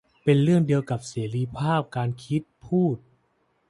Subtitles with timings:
[0.23, 2.97] เป็นเรื่องเดียวกับเสรีภาพการคิด พูด